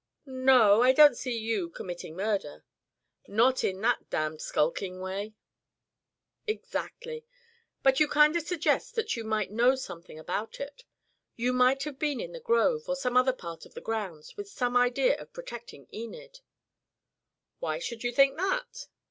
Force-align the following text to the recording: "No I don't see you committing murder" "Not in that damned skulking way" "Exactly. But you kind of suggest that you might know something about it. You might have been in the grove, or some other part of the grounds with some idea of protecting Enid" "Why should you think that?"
"No 0.25 0.81
I 0.81 0.93
don't 0.93 1.15
see 1.15 1.37
you 1.37 1.69
committing 1.69 2.15
murder" 2.15 2.65
"Not 3.27 3.63
in 3.63 3.79
that 3.81 4.09
damned 4.09 4.41
skulking 4.41 4.99
way" 4.99 5.35
"Exactly. 6.57 7.23
But 7.83 7.99
you 7.99 8.07
kind 8.07 8.35
of 8.35 8.41
suggest 8.41 8.95
that 8.95 9.15
you 9.15 9.23
might 9.23 9.51
know 9.51 9.75
something 9.75 10.17
about 10.17 10.59
it. 10.59 10.85
You 11.35 11.53
might 11.53 11.83
have 11.83 11.99
been 11.99 12.19
in 12.19 12.31
the 12.31 12.39
grove, 12.39 12.89
or 12.89 12.95
some 12.95 13.15
other 13.15 13.31
part 13.31 13.63
of 13.67 13.75
the 13.75 13.79
grounds 13.81 14.35
with 14.35 14.49
some 14.49 14.75
idea 14.75 15.21
of 15.21 15.33
protecting 15.33 15.87
Enid" 15.93 16.39
"Why 17.59 17.77
should 17.77 18.03
you 18.03 18.11
think 18.11 18.37
that?" 18.37 18.87